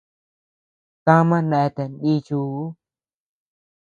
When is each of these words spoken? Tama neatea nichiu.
Tama 1.05 1.37
neatea 1.49 1.87
nichiu. 1.99 2.41